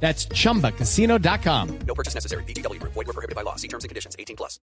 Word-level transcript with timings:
That's 0.00 0.28
chumbacasino.com. 0.28 1.68
No 1.86 1.94
purchase 1.94 2.14
necessary. 2.14 2.44
BGW. 2.44 2.80
Void 2.82 3.06
were 3.06 3.12
prohibited 3.12 3.34
by 3.34 3.42
law. 3.42 3.56
See 3.56 3.68
terms 3.68 3.84
and 3.84 3.88
conditions. 3.90 4.14
18 4.18 4.36
plus. 4.36 4.60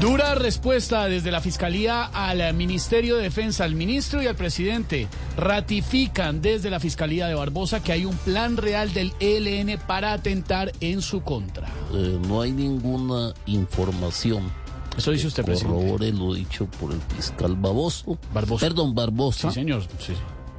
Dura 0.00 0.34
respuesta 0.34 1.06
desde 1.08 1.30
la 1.30 1.40
Fiscalía 1.40 2.04
al 2.04 2.52
Ministerio 2.52 3.16
de 3.16 3.22
Defensa, 3.22 3.64
al 3.64 3.74
ministro 3.74 4.22
y 4.22 4.26
al 4.26 4.36
presidente. 4.36 5.08
Ratifican 5.38 6.42
desde 6.42 6.68
la 6.68 6.78
Fiscalía 6.78 7.26
de 7.26 7.34
Barbosa 7.34 7.82
que 7.82 7.92
hay 7.92 8.04
un 8.04 8.14
plan 8.18 8.58
real 8.58 8.92
del 8.92 9.14
ELN 9.18 9.78
para 9.86 10.12
atentar 10.12 10.72
en 10.80 11.00
su 11.00 11.22
contra. 11.22 11.68
Eh, 11.94 12.18
no 12.28 12.42
hay 12.42 12.52
ninguna 12.52 13.32
información 13.46 14.52
Eso 14.98 15.10
dice 15.12 15.28
usted, 15.28 15.42
presidente. 15.44 15.74
corrobore 15.74 16.12
lo 16.12 16.34
dicho 16.34 16.66
por 16.66 16.92
el 16.92 17.00
fiscal 17.16 17.56
Baboso. 17.56 18.18
Barbosa. 18.34 18.66
Perdón, 18.66 18.94
Barbosa. 18.94 19.48
Sí, 19.48 19.54
señor. 19.54 19.82
Sí, 19.98 20.08
sí. 20.08 20.14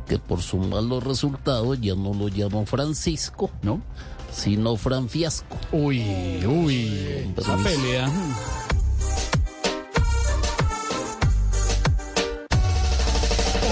Que 0.07 0.19
por 0.19 0.41
su 0.41 0.57
malos 0.57 1.03
resultados 1.03 1.79
ya 1.81 1.95
no 1.95 2.13
lo 2.13 2.27
llaman 2.27 2.67
Francisco, 2.67 3.49
¿No? 3.61 3.81
sino 4.31 4.75
Fran 4.75 5.07
Fiasco. 5.09 5.57
Uy, 5.71 6.45
uy. 6.45 7.33
Esa 7.37 7.57
pelea. 7.57 8.11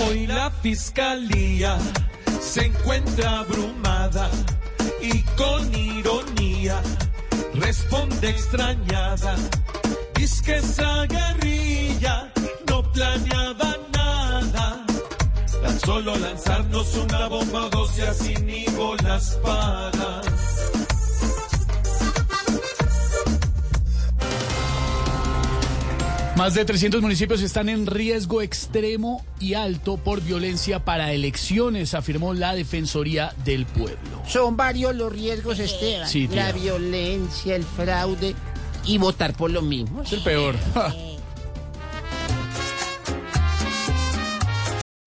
Hoy 0.07 0.27
la 0.27 0.49
fiscalía 0.51 1.77
se 2.41 2.65
encuentra 2.67 3.39
abrumada 3.39 4.29
y 5.01 5.21
con 5.37 5.73
ironía 5.75 6.81
responde 7.55 8.29
extrañada. 8.29 9.35
Dice 10.15 10.43
que 10.43 10.57
esa 10.57 11.05
guerrilla 11.05 11.52
solo 15.85 16.15
lanzarnos 16.15 16.95
una 16.95 17.27
bomba 17.27 17.65
o 17.65 17.69
dos 17.69 17.97
y 17.97 18.01
así 18.01 18.35
ni 18.35 18.65
bolas 18.75 19.39
para. 19.43 20.21
Más 26.35 26.55
de 26.55 26.65
300 26.65 27.01
municipios 27.01 27.41
están 27.41 27.69
en 27.69 27.85
riesgo 27.85 28.41
extremo 28.41 29.23
y 29.39 29.53
alto 29.53 29.97
por 29.97 30.19
violencia 30.21 30.83
para 30.83 31.13
elecciones, 31.13 31.93
afirmó 31.93 32.33
la 32.33 32.55
Defensoría 32.55 33.33
del 33.45 33.65
Pueblo. 33.67 34.23
Son 34.27 34.57
varios 34.57 34.95
los 34.95 35.13
riesgos, 35.13 35.59
Esteban. 35.59 36.07
Sí, 36.07 36.27
la 36.27 36.51
violencia, 36.51 37.55
el 37.55 37.63
fraude 37.63 38.35
y 38.83 38.97
votar 38.97 39.33
por 39.33 39.51
lo 39.51 39.61
mismo. 39.61 40.01
Es 40.01 40.11
el 40.13 40.23
peor. 40.23 40.55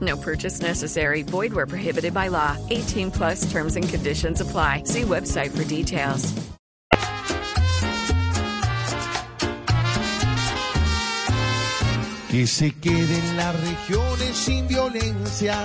No 0.00 0.16
purchase 0.16 0.60
necessary. 0.60 1.22
Void 1.22 1.52
where 1.52 1.66
prohibited 1.66 2.14
by 2.14 2.28
law. 2.28 2.56
18 2.70 3.10
plus 3.10 3.50
terms 3.50 3.76
and 3.76 3.88
conditions 3.88 4.40
apply. 4.40 4.82
See 4.84 5.02
website 5.02 5.50
for 5.56 5.64
details. 5.64 6.32
Que 12.30 12.46
se 12.46 12.70
queden 12.72 13.36
las 13.38 13.58
regiones 13.58 14.36
sin 14.36 14.68
violencia, 14.68 15.56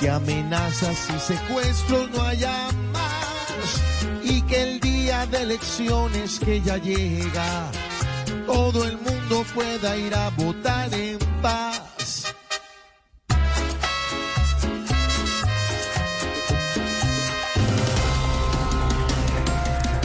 que 0.00 0.10
amenazas 0.10 1.08
y 1.08 1.18
secuestros 1.18 2.10
no 2.10 2.22
haya 2.22 2.68
más, 2.92 3.82
y 4.22 4.42
que 4.42 4.62
el 4.62 4.80
día 4.80 5.26
de 5.26 5.38
elecciones 5.38 6.38
que 6.38 6.60
ya 6.60 6.76
llega, 6.76 7.70
todo 8.46 8.84
el 8.84 8.98
mundo 8.98 9.44
pueda 9.54 9.96
ir 9.96 10.14
a 10.14 10.28
votar 10.36 10.92
en 10.92 11.18
paz. 11.40 11.91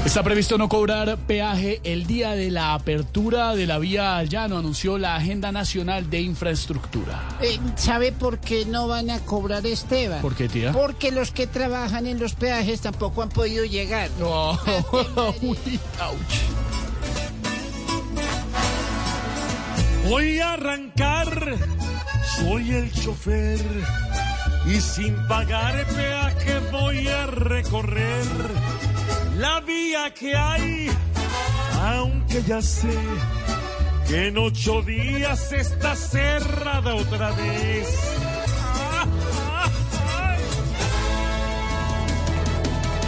Está 0.07 0.23
previsto 0.23 0.57
no 0.57 0.69
cobrar 0.69 1.17
peaje 1.17 1.81
el 1.83 2.07
día 2.07 2.31
de 2.31 2.49
la 2.49 2.73
apertura 2.73 3.55
de 3.55 3.67
la 3.67 3.77
vía 3.77 4.15
al 4.15 4.29
llano, 4.29 4.57
anunció 4.57 4.97
la 4.97 5.17
Agenda 5.17 5.51
Nacional 5.51 6.09
de 6.09 6.21
Infraestructura. 6.21 7.27
Eh, 7.41 7.59
¿Sabe 7.75 8.13
por 8.13 8.39
qué 8.39 8.65
no 8.65 8.87
van 8.87 9.09
a 9.09 9.19
cobrar, 9.19 9.67
Esteban? 9.67 10.21
¿Por 10.21 10.33
qué, 10.33 10.47
tía? 10.47 10.71
Porque 10.71 11.11
los 11.11 11.31
que 11.31 11.45
trabajan 11.45 12.07
en 12.07 12.21
los 12.21 12.35
peajes 12.35 12.79
tampoco 12.79 13.21
han 13.21 13.27
podido 13.27 13.65
llegar. 13.65 14.09
No. 14.17 14.51
Uy, 15.41 15.77
ouch. 15.99 16.35
Voy 20.07 20.39
a 20.39 20.53
arrancar, 20.53 21.57
soy 22.37 22.71
el 22.71 22.93
chofer 22.93 23.59
y 24.67 24.79
sin 24.79 25.17
pagar 25.27 25.85
peaje 25.85 26.59
voy 26.71 27.09
a 27.09 27.25
recorrer 27.25 28.25
la 29.37 29.59
vía 29.61 30.13
que 30.13 30.35
hay, 30.35 30.89
aunque 31.81 32.43
ya 32.43 32.61
sé 32.61 32.97
que 34.07 34.27
en 34.27 34.37
ocho 34.37 34.81
días 34.81 35.51
está 35.51 35.95
cerrada 35.95 36.95
otra 36.95 37.31
vez. 37.31 37.87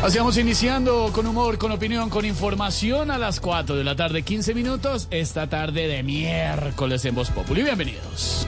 Hacíamos 0.02 0.38
iniciando 0.38 1.12
con 1.14 1.28
humor, 1.28 1.58
con 1.58 1.74
opinión, 1.74 2.10
con 2.10 2.24
información 2.24 3.12
a 3.12 3.18
las 3.18 3.42
4 3.42 3.76
de 3.76 3.84
la 3.84 3.98
tarde, 3.98 4.24
15 4.24 4.54
minutos, 4.54 5.10
esta 5.12 5.48
tarde 5.48 5.88
de 5.88 6.04
miércoles 6.04 7.04
en 7.04 7.16
Voz 7.16 7.30
Populi. 7.32 7.64
Bienvenidos. 7.64 8.48